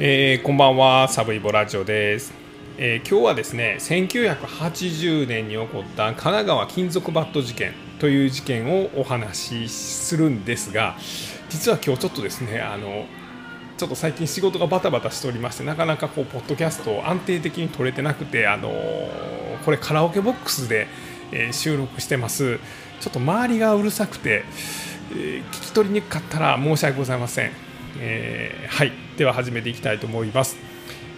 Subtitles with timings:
[0.00, 2.32] えー、こんばんはサブイボラジオです、
[2.76, 10.94] えー、今日はですね1980年に起こった神奈川金属バット事件という事件をお話しするんですが
[11.48, 13.06] 実は今日ちょっとですねあの
[13.76, 18.70] ちょっと最近仕事がバタバタしておりましてなかなかこうポッドキャストを安定的に撮れてなくてあの
[19.64, 20.86] これカラオケボックスで、
[21.32, 22.60] えー、収録してます。
[23.00, 24.44] ちょっと周りがうるさくて、
[25.10, 27.50] えー、聞き取りにくかったら申し訳ございません。
[27.98, 29.07] えー、はい。
[29.18, 30.56] では始めていきたいと思います、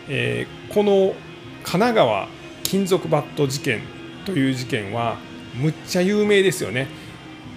[0.08, 1.14] えー、この
[1.62, 2.28] 神奈川
[2.62, 3.82] 金属バット事件
[4.24, 5.18] という事件は
[5.54, 6.88] むっちゃ有名ですよね。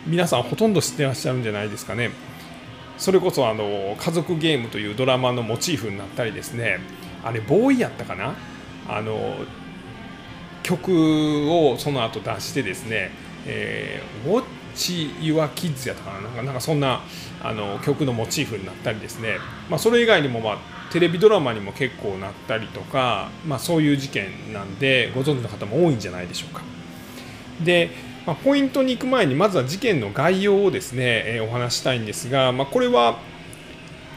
[0.05, 2.09] 皆さんほとんど知ってらっしゃるんじゃないですかね。
[2.97, 6.79] それこそあの家族ゲームというドラマのモチーフになったりですね。
[7.23, 8.35] あれボーイやったかな？
[8.89, 9.35] あの
[10.63, 13.11] 曲をその後出してですね、
[13.45, 17.01] えー、ウォッチ・ユア・キッズやったかななんかなんかそんな
[17.41, 19.37] あの曲のモチーフになったりですね、
[19.69, 20.57] まあ、それ以外にも、まあ、
[20.91, 26.61] テレビドラマにも結構なったりとか、まあ、そういう事件なんでご存知の方も多いんじゃないでしょうか。
[27.63, 27.91] で、
[28.25, 33.19] まあ、ポイントに行く前にまずは事件の概要をですね、えー、お話したいんですが、まあ、これは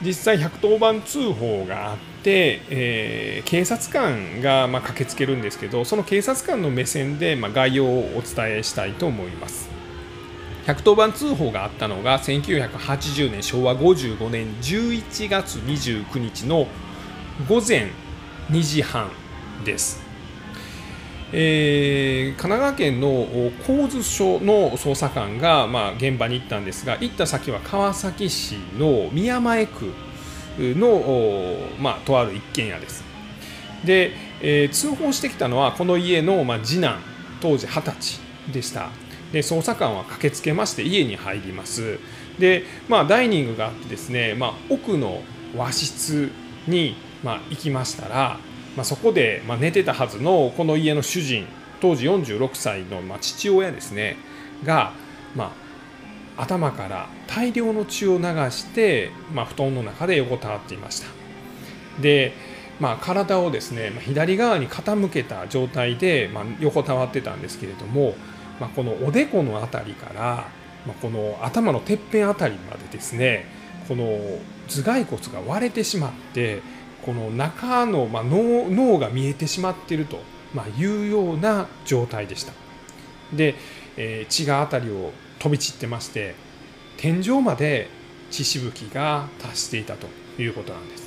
[0.02, 9.75] 実際110番通報があって、えー、警察官がま駆けつけるんですけどその警察官の目線でま概要をお伝えしたいと思います。
[10.66, 16.66] 110番通報があったのが1980年昭和55年11月29日の
[17.48, 17.90] 午前
[18.50, 19.08] 2時半
[19.64, 20.04] です。
[21.32, 23.26] えー、神奈川県の
[23.66, 29.92] 神津署の捜査官が、まあ、現場に行ったんですが行った先は川崎市の宮前区
[30.58, 33.04] の、まあ、とある一軒家です。
[33.84, 36.98] で、えー、通報してきたのはこの家の、まあ、次男
[37.40, 38.20] 当時20歳
[38.52, 39.05] でした。
[39.32, 41.98] で捜査官は駆けつけまして家に入ります。
[42.38, 45.22] で、まあ、ダイニングがあってですね、まあ、奥の
[45.56, 46.30] 和室
[46.66, 48.38] に、まあ、行きましたら、
[48.76, 51.46] まあ、そこで、まあ、寝てたはずのこの家の主人
[51.80, 54.16] 当時46歳の、まあ、父親ですね
[54.64, 54.92] が、
[55.34, 55.54] ま
[56.36, 61.06] あ、頭から大量の血を流して、まあ、布団の中で横たわっていました。
[62.00, 62.32] で、
[62.78, 68.14] まあ、体をですね左側に傾けた状態で、まあ、横たわってたんですけれども
[68.60, 70.48] まあ、このおでこの辺りから、
[70.86, 73.46] まあ、この頭のてっぺん辺りまでですね
[73.88, 74.18] この
[74.68, 76.62] 頭蓋骨が割れてしまって
[77.04, 80.18] この中の、まあ、脳脳が見えてしまっていると、
[80.54, 82.52] まあ、いうような状態でした。
[83.32, 83.54] で、
[83.96, 86.34] えー、血が辺りを飛び散ってまして
[86.96, 87.88] 天井まで
[88.30, 90.08] 血しぶきが達していたと
[90.40, 91.05] いうことなんです。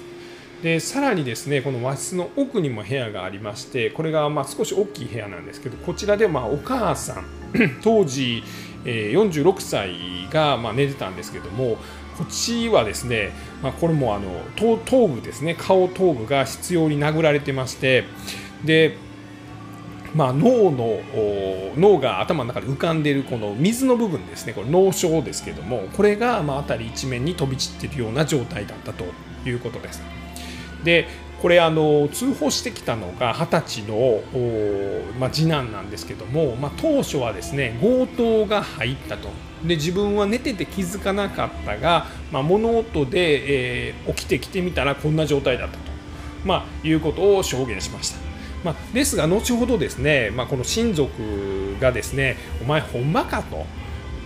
[0.64, 7.26] でさらにですねこの和室の奥にも部屋がありましてこれがま少し大きい部屋なんですけどこちらでまお母さん
[7.82, 8.44] 当時、
[8.84, 9.96] 46歳
[10.32, 11.78] がま寝てたんですけども
[12.18, 13.32] こっちはですね、
[13.64, 18.04] まあ、これもあの頭部ですね顔頭部が執拗に殴られてまして
[18.64, 18.98] で
[20.16, 21.02] まあ、脳の
[21.78, 29.06] 脳が頭の中で浮かんでいるこの水の部分ですねこれ脳症ですけどもこれがまあ辺り一面に飛び散っているような状態だったと
[29.46, 30.19] いうことです。
[30.84, 31.08] で
[31.42, 34.22] これあの通報してきたのが二十歳の、
[35.20, 39.30] まあ、次男なんですけども、まあ、当初はですね強盗が入ったと。
[39.64, 45.80] で自分は寝てて気づかなかったが、まあ、物音で、えー、起きてきてみたらこんな状態だったと、
[46.46, 48.20] まあ、いうことを証言しました。
[48.64, 53.66] まあ、ですが後ほどですね、まあ、この親族がですねお前ほんまかと、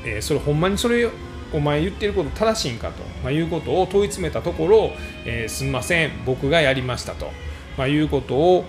[0.05, 1.09] えー、それほんまにそれ
[1.53, 4.91] お前言ってること正しいんかと、まあ、いうことを問い詰めたところ、
[5.25, 6.11] えー、すみません。
[6.25, 7.31] 僕がやりましたと、
[7.77, 8.65] まあ、いうことを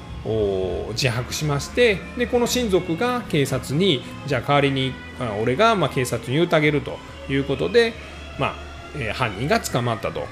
[0.92, 4.94] 自白しましてでこの親族が警察にじゃあ代わりに
[5.42, 6.98] 俺がま警察に言うてあげると。
[7.28, 7.94] いうことで、
[8.38, 8.54] まあ
[8.96, 10.26] えー、犯人が捕まったと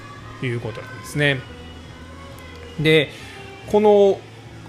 [0.44, 1.40] いうことなんですね。
[2.80, 3.10] で
[3.70, 4.18] この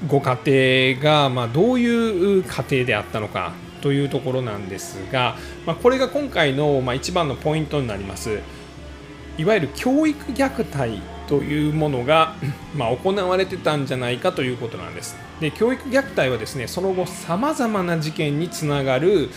[0.07, 3.53] ご家庭がまどういう家庭であったのか。
[3.83, 5.35] というところなんですが、
[5.65, 8.39] まあ、これが今回のまあ一番のポイントになります
[9.37, 12.35] いわゆる教育虐待というものが、
[12.75, 15.17] まあ、行われてたんじゃないかということなんです。
[15.41, 19.29] で教育虐待はですねその後さまざまな事件につながる、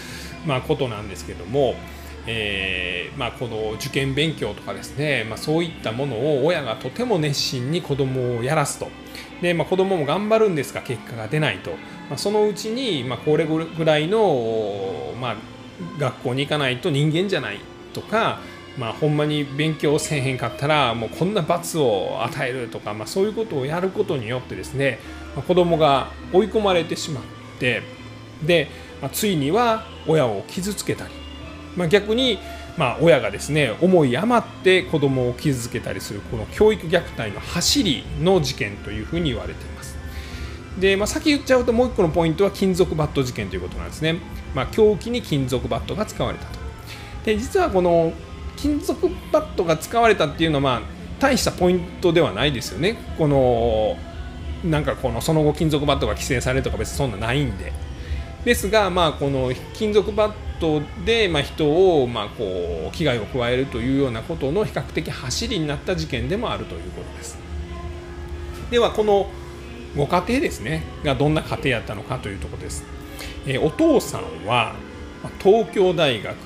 [0.45, 1.75] まあ、ことなんですけども、
[2.27, 8.89] えーまあ、この受験勉強とかですね、まあ、そういったものを親がとても熱心に子どもをやらすと。
[9.41, 11.71] で、まあ、子供も頑張るんですが結果が出ないと、
[12.09, 15.37] まあ、そのうちに、まあ、これぐらいの、まあ、
[15.99, 17.61] 学校に行かないと人間じゃない
[17.93, 18.41] とか、
[18.79, 24.99] まあ、ほんまに勉強せえへんかったらもうこんな罰を与えるとか、まあ、そういうことをやることによってですね、
[25.35, 27.25] まあ、子供が追い込まれてしまっ
[27.59, 27.83] て
[28.45, 28.69] で、
[29.01, 31.26] まあ、ついには親を傷つけたり
[31.77, 32.39] まあ、逆に、
[32.77, 39.97] まあ、親がですね思い余って子供を傷つけたりするこの教育虐待の走りの事件というふうに言われています。
[40.79, 44.17] で、まあ、先言っちゃうともう一個のポイントは金属バット事件ということなんですね、
[44.55, 46.59] まあ、凶器に金属バットが使われたと。
[47.25, 48.13] で実はこの
[48.57, 50.83] 金属バットが使われたっていうのは、まあ、
[51.19, 52.97] 大したポイントではないですよね。
[53.19, 53.97] この
[54.65, 57.73] なんかこのその後金属バットが規制されるとか別にそんなないんで。
[58.47, 61.67] ですが、まあ、この金属バットで、まあ、人
[62.01, 67.37] を、まあ、こう危害を加えるというようなことの比較的走りになった事件でもあるということです。
[68.71, 69.29] ではこの
[69.97, 72.85] ご家庭ですねがどんな家庭やったのかというところです。
[73.49, 74.77] えお父さんは
[75.43, 76.37] 東京大学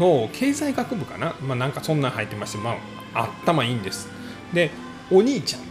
[0.00, 2.74] の経済学部かな、まあ、なんかそんなん入ってまして、ま
[3.14, 4.08] あ、頭いいんです。
[4.52, 4.72] で
[5.12, 5.62] お兄ちゃん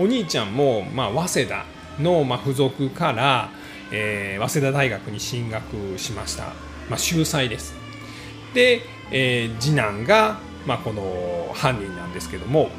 [0.00, 1.64] お兄ちゃんも、まあ、早稲田
[2.00, 3.50] の、まあ、付属から、
[3.92, 6.44] えー、早稲田大学に進学しました、
[6.88, 7.74] まあ、秀才です。
[8.54, 12.70] で、えー、次男が、まあ、この犯人なんですけども、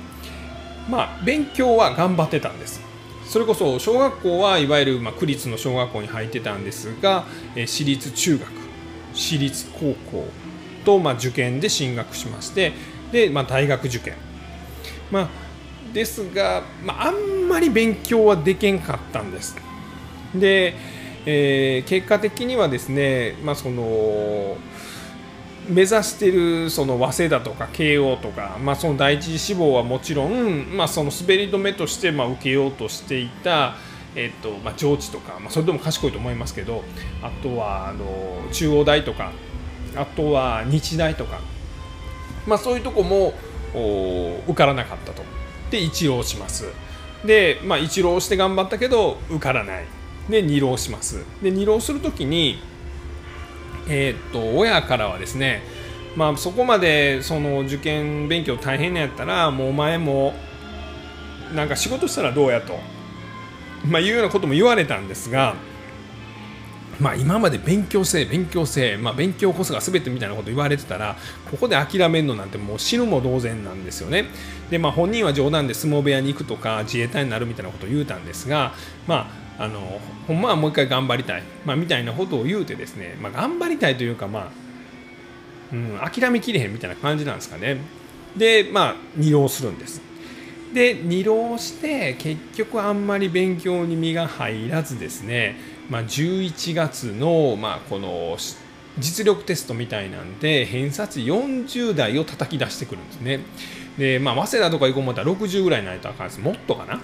[0.89, 2.81] まあ、勉強は頑張ってたんです。
[3.25, 8.47] それこそ小学校はいわゆる、まあ、区立の小学校に入ってたんですが、えー、私立中学
[9.13, 10.27] 私立高校
[10.85, 12.73] と、まあ、受験で進学しまして
[13.11, 14.15] で、まあ、大学受験。
[15.11, 15.29] まあ
[15.93, 19.55] ですが、まあ、あんまり勉強はできんかったんです。
[20.35, 20.75] で
[21.25, 24.57] えー、結果的にはですね、まあ、その
[25.67, 33.75] 目指しているその早稲田とか慶応とか、まあ、その第一次志望はもちろん、まあ、その滑り止めとしてまあ受けようとしていた、
[34.15, 36.83] えっとまあ、上智とか、まあ、それでも賢いと思いますけど
[37.21, 38.05] あとはあの
[38.51, 39.31] 中央大とか
[39.95, 41.39] あとは日大とか、
[42.47, 43.33] まあ、そういうとこも
[44.47, 45.23] 受からなかったと。
[45.69, 46.65] で一浪します。
[47.23, 49.98] で、まあ、一浪して頑張ったけど受からない。
[50.29, 51.23] で二浪します。
[51.41, 52.59] で二浪するときに
[53.87, 55.61] えー、っと親からはですね
[56.15, 60.33] まあそこまでその受験勉強大変なやったらもうお前も
[61.55, 62.79] なんか仕事したらどうやと、
[63.87, 65.55] まあ、いうようなことも言われたんですが
[66.99, 71.15] まあ、今まで勉強せ勉強せ、まあ、勉強こそが全てみたいなこと言われてたら
[71.49, 74.25] ここで諦めるのなんてもう死ぬも同然なんですよね。
[74.69, 78.73] で、まあ、本人は冗談で相撲部屋に行くとか自衛隊になるみたいなことを言うたんですが、
[79.07, 84.51] まあ、あのほんまはもう一回頑張りたい、まあ、みたいなことを言うてですね、まあ、頑張りたいというか、まあ
[85.73, 87.77] うん、諦めきれへんみたいな感じなんですかね。
[88.37, 90.01] でまあ二浪するんです。
[90.73, 95.57] で二浪して結局あんまり勉強に身が入らずですね、
[95.89, 98.37] まあ、11月の、まあ、この
[98.99, 103.39] 実力テストみたいなんで偏差値40代を叩き出してくるんですね。
[103.97, 106.39] で、まあ、早稲田とか行こう思ったら60ぐらいにないとあかんです。
[106.39, 107.01] もっとかな。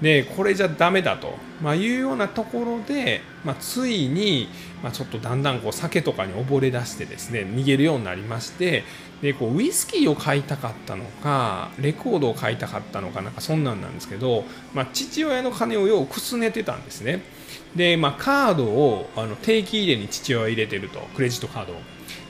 [0.00, 4.48] でこれじゃダメだと、まあ、いうようなところで、まあ、ついに、
[4.82, 8.84] まあ、ちょっとだんだんこう酒とかに溺れ出してですね逃げるようになりまして
[9.22, 17.22] でこうウイスキーを買いたかったのかレコードを買いたかったのかなんかそんなんなんですけど、まあ、父親の金をようくすねてたんですね。
[17.74, 21.00] で、まあ、カードをあの定期入れに父親は入れてると。
[21.16, 21.76] クレジットカードを。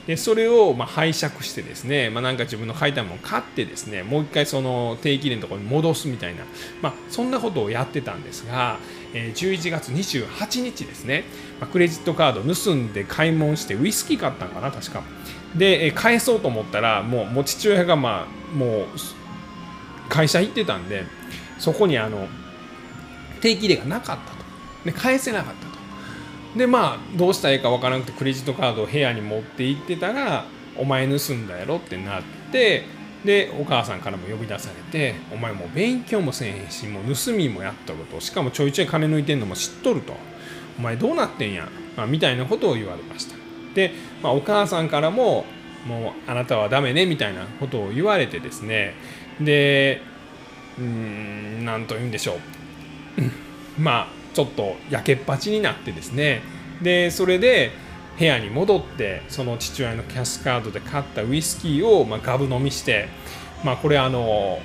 [0.07, 6.45] でそれをま拝借してですね、まあ、なんか自分の書いたものを買ってですねもう一回その定期入れのところに戻すみたいな、
[6.81, 8.79] まあ、そんなことをやってたんですが、
[9.13, 11.25] え11月28日ですね、
[11.59, 15.03] まクレジットカード盗んで買い物してウイスキー買ったんかな確か。
[15.55, 18.85] で、え返そうと思ったらもうもう父親がまあもう
[20.09, 21.05] 会社行ってたんで
[21.59, 22.27] そこにあの
[23.41, 24.39] 定期入れがなかったと。
[24.85, 25.68] で返せなかった。
[26.55, 30.45] でまあどうしたらいいかわからなくてクレジットカードを部屋に持って行ってたら
[30.77, 32.85] お前盗んだやろってなって
[33.23, 40.13] でお母さんからも呼び出されてお前もう勉強もせえへんしもう盗みもやったことしかもちょいちょい金抜いてんのも知っとると。
[40.79, 43.35] お前どうなってんやん、まあ、みたいなことを言われました。
[43.75, 43.91] で、
[44.23, 45.45] まあ、お母さんからも
[45.85, 48.95] もうあなたはダメねみたいなことを言われてですね。
[49.41, 50.01] で
[50.77, 52.41] うーん何と言うんでしょう。
[53.77, 56.41] まあちょっとやけっぱちになってですね。
[56.81, 57.71] でそれで
[58.17, 63.09] 部屋に戻ってその父親のキャッシュカードで買ったウイスキーを、まあ、ガブ飲みして、
[63.65, 64.59] まあ、これあの、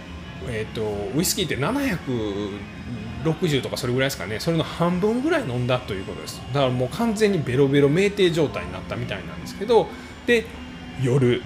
[0.47, 0.83] えーと、
[1.17, 4.39] ウイスキーって760とかそれぐらいですかね。
[4.39, 6.41] それの半分ぐらい飲んだということです。
[6.53, 9.89] だからもう完全にベロベロ酩酊状態になったみたいなんですけど
[10.27, 10.47] で
[11.03, 11.43] 夜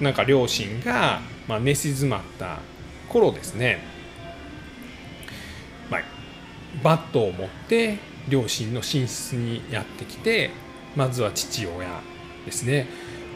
[0.00, 2.58] なんか両親が、まあ、寝静まった
[3.08, 3.93] 頃ですね。
[6.82, 10.50] バットを持って両親の寝室にやってきて
[10.96, 11.88] まずは父親
[12.44, 12.88] ですね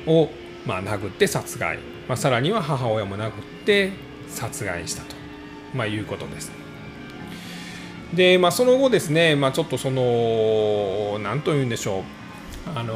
[0.07, 0.29] を、
[0.67, 1.79] まあ、殴って殺害、
[2.09, 3.33] まあ、さらには母親も殴っ
[3.65, 3.93] て
[4.29, 5.15] 殺害したと、
[5.75, 6.53] まあ、いうことです。
[8.15, 12.03] で、まあ、その後ですね、まあ、ちょっとその何と言うんでしょう。
[12.75, 12.95] あの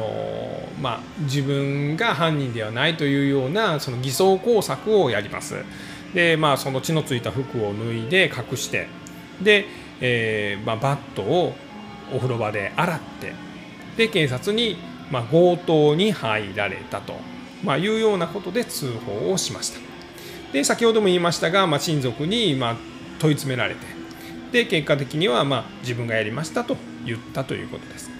[0.79, 5.55] まあ、自分が犯人ではないというようなその偽装工作をやります。
[6.13, 8.87] で、まあ、その血のついた服を脱いで隠して
[9.41, 9.65] で、
[10.01, 11.55] えーまあ、バットを
[12.13, 13.33] お風呂場で洗って
[13.97, 14.77] で警察に、
[15.11, 17.13] まあ、強盗に入られたと、
[17.63, 19.79] まあ、いうようなことで通報をしました。
[20.51, 22.75] で先ほども言いましたが、まあ、親族に、まあ、
[23.19, 23.81] 問い詰められて
[24.51, 28.11] で結果的には、まあ、自分がやりましたと言ったということです。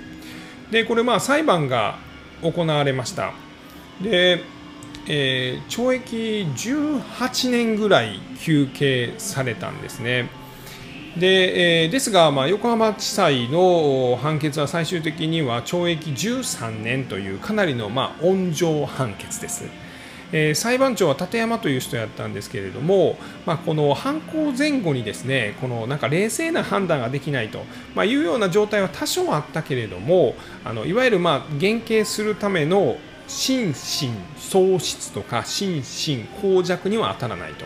[0.72, 2.00] でこれまあ裁判が
[2.42, 3.34] 行われました。
[4.02, 4.42] で、
[5.08, 6.16] えー、懲役
[6.56, 10.30] 18年ぐらい求刑されたんですね。
[11.18, 19.66] でえー、ですが、まあ、横浜地裁の判決は最終的には懲役13年というかなりの、まあ、温情判決です。
[20.36, 30.34] えー、裁判長は立山という人やったんですけれども、まあ、この犯行前後にですねこのなんか冷静な判断ができないと、まあ、いうような状態は多少あったけれども
[30.66, 37.66] あのいわゆるまあ減刑するための心神喪失とか心神耗弱には当たらないと。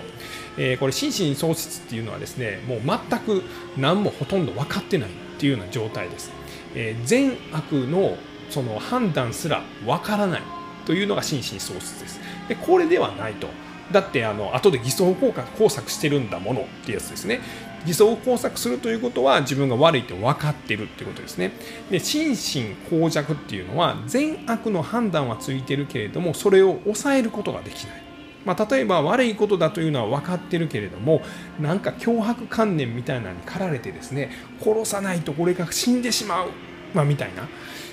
[0.58, 3.44] えー、これ心神喪失っていうのはですねもう全く
[3.78, 6.32] 何もほとんど分かってないっていうような状態です。
[6.76, 8.18] えー、善悪の
[8.50, 10.42] その判断すら分からない
[10.86, 12.20] というのが心神喪失です。
[12.48, 13.48] でこれではないと。
[13.92, 17.40] だってあの後で偽装工作してるんだものってやつですね。
[17.86, 21.52] 偽装工作するということは自分が悪いって分かってるっていうことですね。
[21.90, 28.07] で心神耗弱っていうのは善悪の判断はついてるけれどもそれを抑えることができない。
[28.48, 31.22] まあ、例えば悪いことだというのは分かってるけれども
[31.60, 36.50] なんか脅迫観念みたいなのに駆られてですね殺さないとこれが死んでしまう、
[36.94, 37.50] まあ、みたいな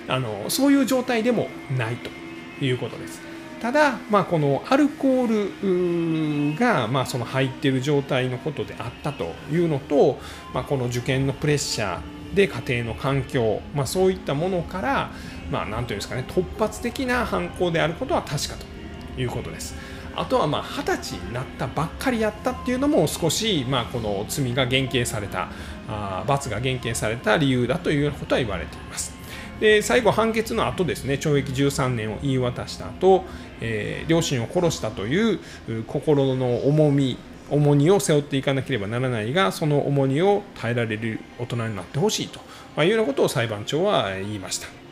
[0.06, 3.20] あのそういう状態でもないということです。
[3.60, 10.18] ただ、まあ、このアルコールが、まあ、その入ってる状態のことであったというのと、
[10.52, 15.10] まあ、この受験のプレッシャーで家庭の環境、まあ、そういったものから、
[15.50, 19.74] まあ、なんていうんですかね突発的な犯行であることは確かということです。
[20.16, 25.48] あとはまあ20歳になったばっかりやったっていうのも少しまあこの罪が減刑された
[25.88, 29.14] あ罰が減刑された理由だというようなことは言われています。
[29.60, 33.24] で最後判決の後ですね懲役13年を言い渡した後、
[33.60, 35.40] えー、両親を殺したという
[35.86, 37.16] 心の重み
[37.50, 42.40] 重荷を背負っていかなければならないがその重荷を耐えられる大人になってほしいと、
[42.82, 44.83] いうようなことを裁判長は言いました。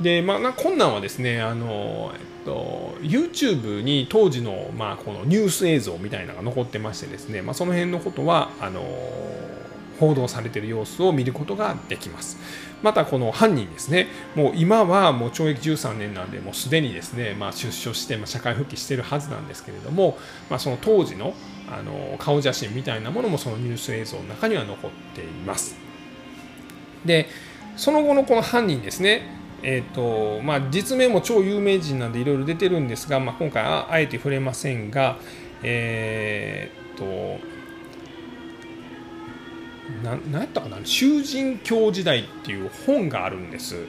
[0.00, 8.82] でまあ、な困難はですねあの、えっと、YouTube に当時の,、まあこのニュース映像みたいなのが残ってましてですね、まあ、その辺のことはあの
[10.00, 12.38] 報道されている様子を見ることができます。
[12.82, 20.18] またこの犯人ですね、もう今はもう懲役13年なんで、もうすでにですね、まあ、出所して、まあ、社会復帰しているはずなんですけれども、
[20.50, 21.32] まあ、その当時の
[21.66, 25.76] あの顔写真みたいなものもそのニュース映像の中には残っています。
[27.06, 27.28] で、
[27.76, 29.22] その後のこの犯人ですね、
[29.66, 35.16] えーとまあ、実名も超有名人なんでいろいろ出てるんですが、まあ、今回あえて触れませんが、
[35.62, 37.42] えー、と
[40.02, 43.86] な何やったかな「囚人教時代」っていう本があるんです。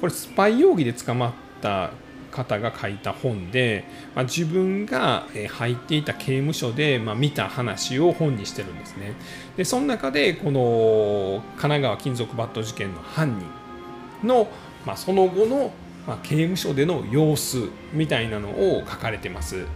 [0.00, 1.90] これスパイ容疑で捕まった
[2.30, 9.12] 方が書いた本で、まあ、自分が入っていた刑務所で、まあ、見た話を本にしてるんですね。
[9.56, 14.48] でその中でこの神奈川金属バット事件の犯人の
[14.88, 15.70] まあ、その後の、
[16.06, 19.66] まあ、刑務所での様子みたいなのを書かれてます。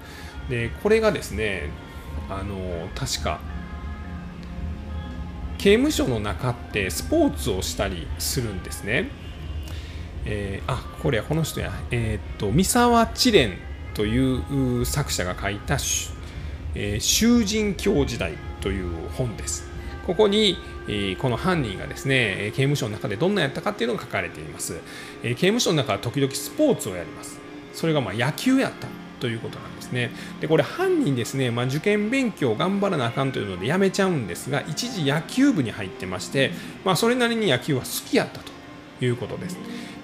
[0.49, 1.69] でこれがですね
[2.31, 3.38] あの確か
[5.59, 9.11] 刑務所の中ってスポーツをしたりするんですね。
[10.25, 13.52] えー、あこれはこの人や、えー、っと三沢知蓮
[13.92, 15.75] という作者が書いた
[16.75, 19.69] 「えー、囚人教時代」という本です。
[20.06, 20.56] ここに
[21.18, 24.80] この犯人がですね刑務所の中でどんなやったかっていうのが書かれています。
[25.23, 27.38] 刑務所の中は時々スポーツをやります。
[27.73, 28.88] それがま野球やった
[29.21, 30.11] ということなんですね。
[30.40, 36.50] でこれ犯人ですね、まあ、受験勉強頑張らなあかんというのでやめちゃうんですが一時野球部に入ってまして、
[36.85, 38.50] まあ、それなりに野球は好きやったと
[39.04, 39.56] いうことです。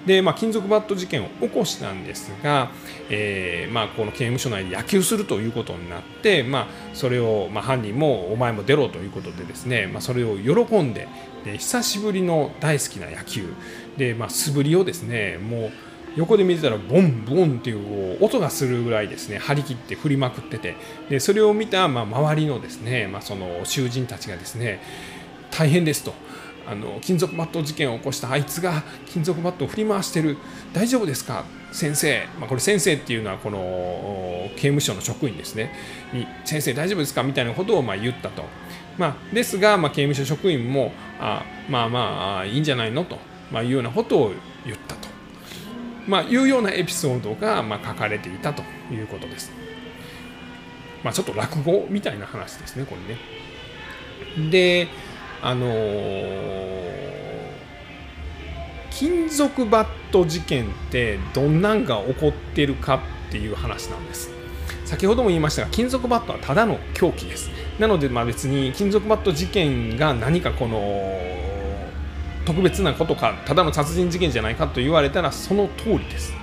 [0.05, 2.71] で、まあ、金属バット事件を起こしたんですが、
[3.09, 11.07] えーまあ、この刑務所内で野球するということになって、まあ、それを、まあ、犯人もお前も出ろということでですね、まあ、それを喜んで
[11.45, 13.53] で久しぶりの大好きな野球
[13.97, 15.71] で、まあ、素振りをですねもう
[16.15, 20.75] 横で見てたらボンボンっていう音がするぐらいですね張り切って振りまくってて
[21.09, 24.81] でそれを見たまあ周りのですね、まあ、その囚人たちがですね
[25.51, 26.13] 大変ですと。
[26.67, 30.37] あの金属バット事件を起こしたあいつが金属バットを振り回してる。
[30.73, 31.45] 大丈夫ですか？
[31.71, 35.73] 先生、まあ、これ先生っていうのはこの刑務所の職員ですね。
[36.13, 37.23] に先生大丈夫ですか？
[37.23, 38.43] みたいなことをまあ言ったと、
[38.97, 43.17] まあ、ですが、まあ、刑務所職員もあまあまあいいんじゃないのと、
[43.51, 44.31] まあ、いうようなことを
[44.65, 45.07] 言ったと。
[46.07, 48.63] まあ、いうようなエピソードが、まあ、書かれていたと。
[48.91, 49.51] いうことです。
[51.03, 52.95] まあ、ちょっと落語みたいな話ですね、こ
[54.35, 54.49] れね。
[54.49, 54.87] で、
[55.41, 57.49] あのー、
[58.91, 64.39] 金属バット事件ってどんなんが起こってるかっていう話なんです。
[64.89, 71.19] 先ほども言いましたが金属バットはただの凶器ですなのでまあ別に金属バット事件が何かこの
[72.43, 76.33] 特別なことかただの殺人事件じゃないかと言われたらその通りです、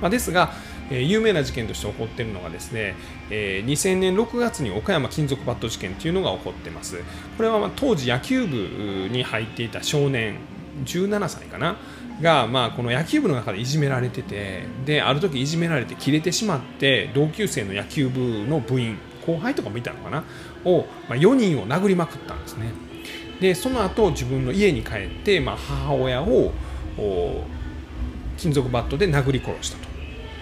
[0.00, 0.52] まあ、ですが
[0.90, 2.94] えー、有名な事件として起こっているのがですね、
[3.30, 6.98] えー、2000年6月に岡山金属バット事件というのが起こっています。
[7.36, 8.56] これはまあ当時野球部
[9.10, 10.36] に入っていた少年
[10.84, 11.76] 17歳かな？
[12.20, 20.24] が、まあ、この野球部の中でいじめられててである時いじめられて切れてしまって同級生の野球部の部員後輩とかもいたのかな？
[20.64, 22.72] を、まあ、4人を殴りまくったんですね。
[23.40, 26.52] でその後自分の家に帰って、まあ、母親を
[28.36, 29.83] 金属バットで殴り殺したと。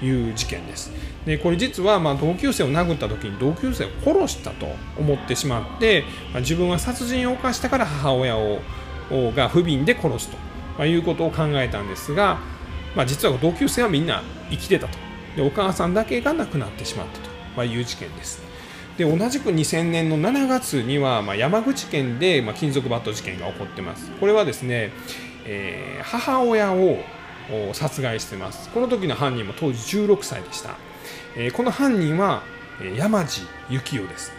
[0.03, 0.93] いう事件です。
[1.25, 4.67] でこれ実はま同級生を殴った時に同級生を殺したと
[4.99, 8.61] 思ってしまって、まあ、自分は殺人を犯したから母親を
[9.37, 10.37] が不憫で殺すと
[10.79, 12.39] まあ、いうことを考えたんですが、
[12.97, 14.99] まあ、実は同級生はみんな生きてたと。
[15.37, 18.43] でお母さんだけが亡くなってしまったと、ま、いう事件です。
[18.99, 24.11] で同じく2000年の7月には、ま、山口県で、ま、金属バット事件が起こってます。
[24.21, 24.93] これはですね、
[25.47, 26.99] えー、母親を
[27.73, 28.71] 殺害してます。
[28.71, 30.77] この時の犯人も当時16歳でした、
[31.37, 32.43] えー、この犯人は
[32.97, 34.33] 山地幸雄です。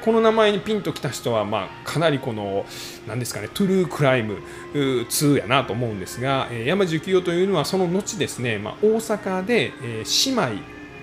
[0.00, 2.64] この名前にピンときた人は、まあ、かなりこの
[3.06, 4.38] 何ですかねトゥルークライム
[4.72, 10.42] 2やなと思うんですが、え山地幸雄というのはその後ですね、まあ、大阪で、え姉妹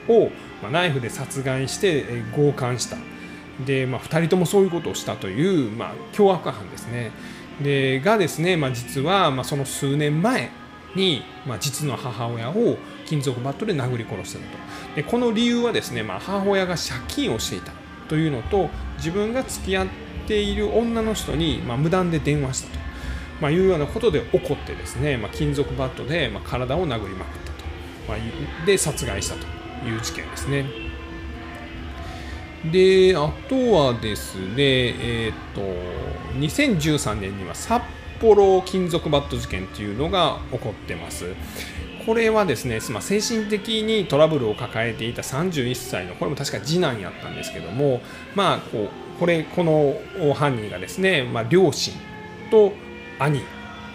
[0.07, 0.31] を、
[0.63, 2.97] まナイフで殺害して、え強姦した。
[3.65, 7.11] で、まあ、2人ともそういうことをしたという、まあ、凶悪犯ですね。
[7.61, 10.49] でがですね、まあ、実は、まあ、その数年前
[10.95, 14.45] に、まあ、実の母親を金属バットで殴り殺したと。
[14.95, 17.71] でこの理由はですね、まあ、母親が借金をしていた
[18.07, 19.87] というのと自分が付き合っ
[20.27, 22.79] ている女の人に、まあ、無断で電話したと、
[23.41, 27.65] まあ、いうようなことで起こってですね、まあ、金属バットで、ま体を殴りまくったと、
[28.07, 29.55] まあ、で殺害したと。
[29.83, 30.65] いう事件ですね。
[32.71, 37.83] であとはですね、えーと、と2013年には札
[38.19, 41.25] 幌金属バット事件というのが起こってます。
[42.05, 47.99] これはですね、まあ、精神的にトラブルを抱えていた31歳のこれも確か次男やったんですけども
[48.35, 49.95] まあこうこれこの
[50.35, 51.93] 犯人がですね、まあ、両親
[52.51, 52.73] と
[53.17, 53.41] 兄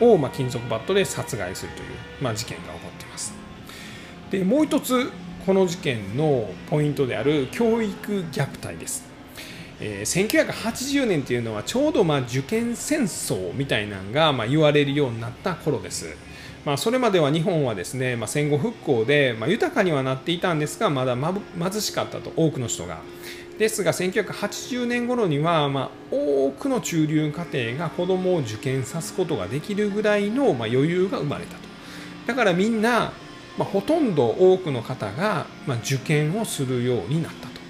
[0.01, 1.89] を、ま、金属バットで殺害するという、
[2.21, 3.35] まあ、事件が起こっています
[4.31, 5.13] でもう一つ
[5.47, 9.10] この事件のポイントである教育虐待です
[9.81, 16.15] えー、1980年というのはちょうどまあ受験戦争みたいなのがまあ言われるようになった頃です。
[16.65, 22.99] まあ、それまでは日本はですね、まあ、戦後復興で、まあ、豊かにはなっていたんですがまだ貧しかったと多くの人が。
[23.59, 31.61] ですが1980年頃には、まあ、多くの中流家庭が子供を受験さすことができるぐらいの、まあ、余裕が生まれたと。
[32.27, 33.13] だからみんな、
[33.59, 37.61] まあ、ほとんど多くの方が、まあ、受験をするようになったと。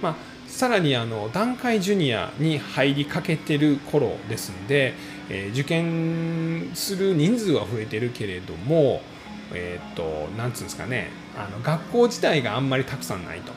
[0.00, 0.16] まあ、
[0.60, 4.92] さらにあの段階ジュニアに入りかけてる頃ですので、
[5.30, 9.00] えー、受験する人数は増えてるけれども、
[9.54, 13.54] えー、っと、なんつうんですかね、あの学校自体があんまりたくさんないと。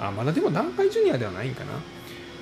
[0.00, 1.74] あ、まだでも段階ジュニアではないんかな。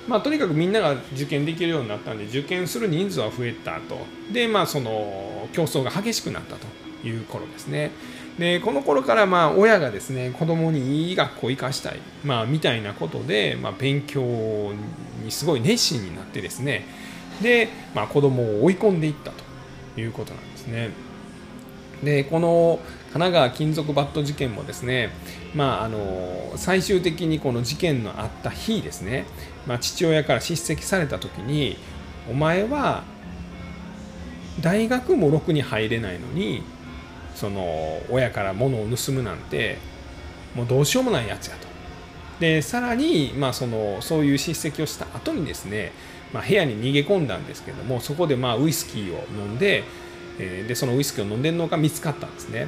[0.07, 3.99] まあ、とにかくみんなが受験できるようになったんで、受験する人数は増えたと。
[4.33, 7.91] で、まあ、その、競争が激しくなったという頃ですね。
[8.39, 14.21] で、この頃から、まあ、親がですね、子供にいい学校行かしたい、まあ、みたいなことで、まあ、勉強
[15.23, 16.85] にすごい熱心になってですね、
[17.41, 21.11] で、まあ、子供を追い込んでいったということなんですね。
[22.03, 22.79] でこの
[23.13, 25.09] 神奈川金属バット事件もですね、
[25.53, 29.25] まあ、あの最終的にこの事件のあった日ですね、
[29.67, 31.77] まあ、父親から叱責された時に
[32.29, 33.03] お前は
[34.61, 36.63] 大学もろくに入れないのに
[37.35, 39.77] その親から物を盗むなんて
[40.55, 41.67] もうどうしようもないやつやと。
[42.39, 45.91] でさらに、まあ、そのそういう叱責をした後にですね
[46.33, 49.83] まあ、部屋に逃げ込んだんですけどもそこでまあウイスキーを飲んで,、
[50.39, 52.67] えー、でそのウイスキーを飲んでるのが見つかったんですね。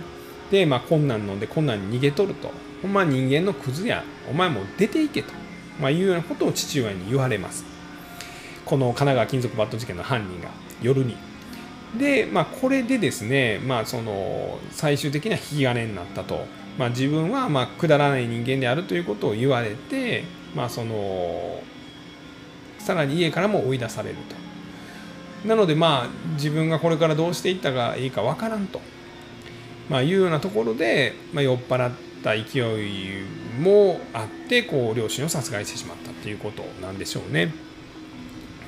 [0.52, 2.52] で、まあ、こんなん飲んでこんなんに逃げとると。
[2.82, 4.04] ほんま人間のクズや。
[4.30, 5.32] お前も出ていけと、
[5.80, 7.66] まあ、いうようなことを父親に言われます。
[8.66, 10.50] この神奈川金属バット事件の犯人が
[10.82, 11.16] 夜に
[11.98, 16.46] で、まあ、これでですね、まあ、その最終的には引き金になったと、
[16.78, 20.24] まあ、自分はまくだらない人間であるということを言われて、
[20.56, 21.62] まあ、その
[22.80, 24.44] さらに家からも追い出されると。
[25.48, 28.82] なのでまあ自分がこれからどうしていったらいいかわからんと。
[29.90, 31.92] まあ、いうようなところで、まあ、酔っ払っ
[32.24, 33.24] た勢い
[33.60, 37.54] もあってこう両親を殺害してしまったっていうことなんでしょうね。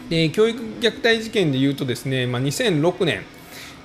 [0.10, 3.24] で教育虐待事件でいうとですね、まあ、2006年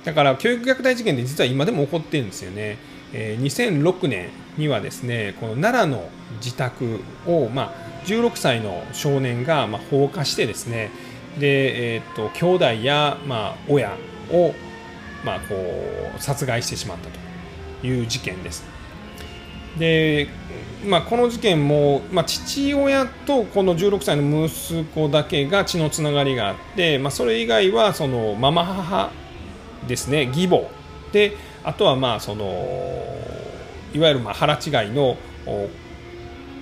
[0.03, 2.77] だから教育虐待事件って実は今でも起こってるんですよね。
[3.13, 10.91] えー、2006年にはですねこの奈良の自宅を、まあ、16歳の少年がまあ放火してですね
[11.39, 13.97] で、えーと、兄弟や、まあ、親
[14.31, 14.53] を、
[15.25, 15.55] まあ、こ
[16.17, 17.09] う殺害してしまった
[17.81, 18.63] という事件です。
[19.77, 20.27] で、
[20.85, 29.11] まあ、この事件も、まあ、父親とこの16歳の息子だけが血のつながりがあって、まあ、それ以外はそのママ母
[29.87, 30.69] ですね義母
[31.11, 32.45] であとはまあその
[33.93, 35.17] いわゆるまあ腹違いの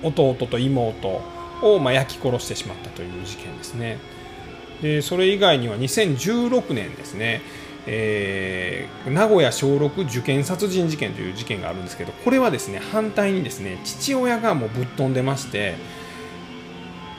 [0.02, 1.22] 弟と妹
[1.62, 3.98] をまあ焼き殺してしまったという事件ですね。
[4.82, 7.42] でそれ以外には2016年ですね、
[7.86, 15.74] えー、名古屋小6受験殺人事件という事件があるんですけどこれはですね反対にですね父親がもうぶっ飛んでまして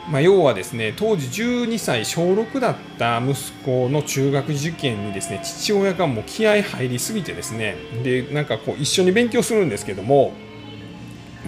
[0.09, 10.33] まあ、要はですね当時12歳小6だった息子の中学受験にですね父親がもう気合入りすぎてですねでなんかこう一緒に勉強するんですけども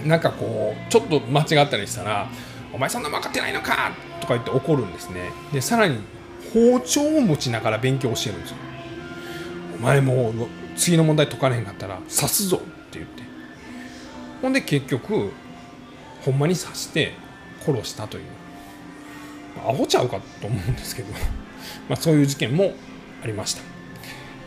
[0.06, 2.28] なんかこうちょっと間違ったりしたら
[2.72, 5.98] 「お前そんな分かってないのか!」とか言って怒るんですねでさらに
[6.52, 8.56] 包丁を持ちながら勉強してるんですよ
[9.78, 10.34] お前もう
[10.76, 12.60] 次の問題解かれへんかったら刺すぞっ
[12.90, 13.22] て言って。
[14.42, 15.30] ほんで結局
[16.22, 17.14] ほんまに刺して
[17.64, 18.24] 殺したという。
[19.66, 21.12] アホちゃうかと思うんですけど。
[21.88, 22.74] まあそういう事件も
[23.22, 23.62] ありました。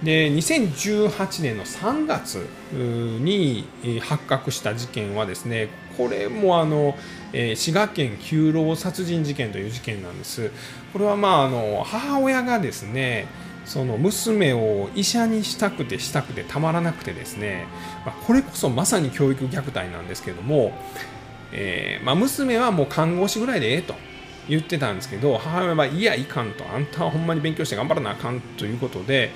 [0.04, 3.68] で2018年の3月に
[4.02, 6.96] 発覚した事件はですねこれもあの
[7.32, 10.52] 滋賀県九郎殺人事件という事件なんです。
[10.94, 13.28] これはまああの母親がですね
[13.68, 17.68] その娘を医者にしたくてしたくてたまらなくてですね、
[18.06, 20.72] まあ、これこそまさに教育虐待なんですけども、
[21.52, 23.94] えー、まあ、娘はもう看護師ぐらいでええと
[24.48, 29.32] 言ってたんですけど母親はいやいかんとあんたはほんまに勉強して頑張らなあかんということで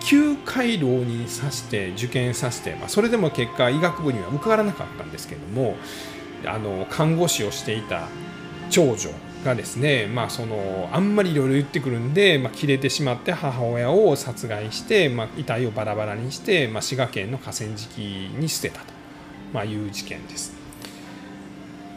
[0.00, 5.76] 9回浪人させて受験させて、まあ、それでも結果医学部には受からなかったんですけども
[6.44, 8.08] あの看護師をしていた
[8.70, 9.10] 長女
[9.44, 18.86] がですね、まあ、そのあんまりいろいろ言ってくるんで、まあ、切れてしまって母親を殺害して、まあ、遺体をバラバラにして、まあ、滋賀県の河川敷に捨てたと、
[19.52, 20.54] まあ、いう事件です。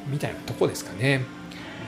[0.07, 1.23] みたいなとこですかね。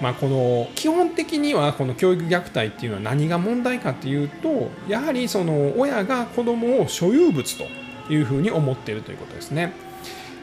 [0.02, 7.65] まあ、この基本的にはこの教育虐待っていうのは何が問題かっていうとやはりその親が子供を所有物と
[8.13, 9.74] いうふうに思っているということですね。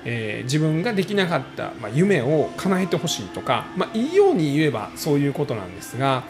[0.05, 6.25] えー、自分ができなかった、まあ、夢を叶えてほしいとか、まあ、いいように言えばそういうことなんですが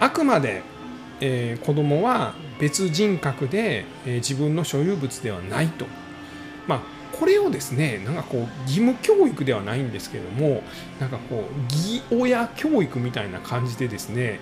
[0.00, 0.62] あくまで、
[1.20, 5.86] えー、子供は別人格で、えー、自分の所有物ではないと、
[6.66, 6.80] まあ、
[7.18, 10.62] これをですねなんかこう義務教育ではないんですけども
[11.00, 14.38] なんかこう義親教育みたいな感じでですね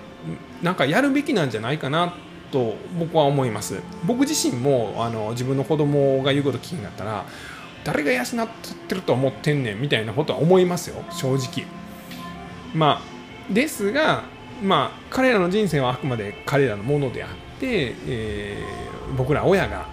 [0.61, 2.13] なんかやるべきなんじゃないかな
[2.51, 3.81] と僕は思います。
[4.05, 7.25] 僕自身もあの自分の子供が言うこと聞きになったら
[7.87, 8.25] 誰が養っ
[8.89, 11.65] てると思ってんねんみたいなことは思いますよ正直。
[12.75, 14.25] まあですが
[14.61, 17.29] まあ彼らの人生はあくまで彼らのものであっ
[17.61, 19.85] て、えー、僕ら親が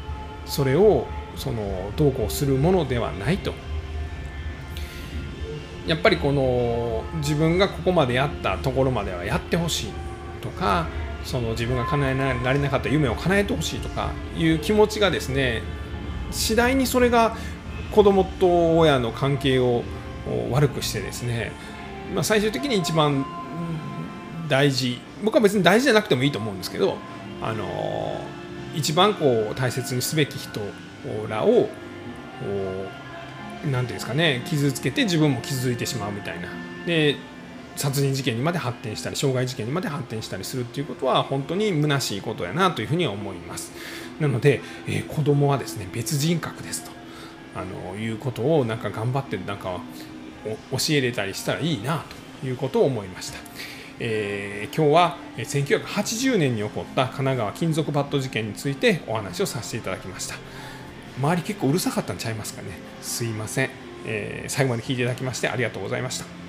[0.45, 3.55] それをそのどうこうするものではないと。
[5.87, 9.93] やっぱりこの自分がここまでやったところまではやってほしい
[10.41, 10.87] とか
[11.25, 15.63] その自分が叶えられなかった夢を叶えてほしいとかいう気持ちがですね
[16.31, 17.37] 次第にそれが
[17.93, 19.85] 子供と親の関係を
[20.51, 21.53] 悪くしてですね、
[22.15, 23.25] まあ、最終的に一番
[24.49, 26.97] 大事僕は別に大事じゃなくてもいいと思うんですけど
[27.43, 28.21] あの
[28.75, 30.61] 一番こう大切にすべき人
[31.29, 31.69] らを
[33.65, 36.49] 何ていうんですかね傷つけて自分も傷ついてしまうみたいな。
[36.87, 37.17] で
[37.77, 43.73] 殺人事件にまで発展したり傷害事件にまで発展したりするっていうことは本当に虚しいことやなというふうには思います。
[44.21, 46.93] なので、えー、子供はですね別人格ですと。
[47.55, 49.81] あのいうことをなんか頑張ってなんか
[50.45, 52.05] 教えれたりしたらいいな
[52.41, 53.39] ということを思いました。
[54.01, 60.35] えー、今日は1980年に起こった神奈川金属バット事件についてお話をさせていただきました。
[61.19, 62.69] 周り結構うるさかったんちゃいますかね
[63.01, 63.71] すいません、
[64.07, 66.44] えー、最後まで聞いていただきましてありがとうございました